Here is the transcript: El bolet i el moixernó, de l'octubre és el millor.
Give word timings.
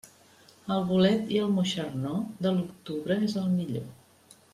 El 0.75 0.85
bolet 0.91 1.29
i 1.35 1.37
el 1.41 1.51
moixernó, 1.57 2.13
de 2.47 2.53
l'octubre 2.57 3.19
és 3.29 3.37
el 3.43 3.53
millor. 3.59 3.93